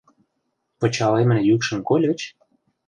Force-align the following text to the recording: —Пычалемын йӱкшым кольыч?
—Пычалемын 0.79 1.39
йӱкшым 1.47 1.79
кольыч? 1.87 2.19